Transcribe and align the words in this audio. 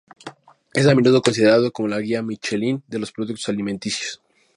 Es 0.73 0.87
a 0.87 0.95
menudo 0.95 1.21
considerado 1.21 1.71
como 1.71 1.87
la 1.87 1.99
"Guía 1.99 2.23
Michelin" 2.23 2.81
de 2.87 2.97
los 2.97 3.11
productos 3.11 3.47
alimenticios. 3.49 4.19